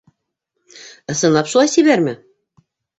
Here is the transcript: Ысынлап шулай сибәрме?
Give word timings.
Ысынлап 1.15 1.53
шулай 1.55 1.73
сибәрме? 1.77 2.19